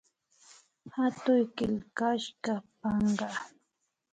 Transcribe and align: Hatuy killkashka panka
Hatuy 0.95 1.41
killkashka 1.55 2.53
panka 2.79 3.27